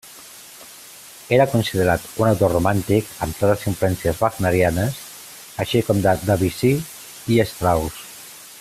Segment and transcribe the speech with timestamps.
[1.35, 4.99] És considerat un autor romàntic, amb clares influències wagnerianes,
[5.65, 6.73] així com de Debussy
[7.37, 8.03] i Strauss.